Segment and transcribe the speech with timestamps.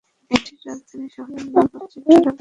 [0.31, 2.29] এটির রাজধানী শহরের নাম হচ্ছে ডেরা গাজী খান।